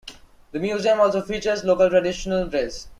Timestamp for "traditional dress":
1.87-2.87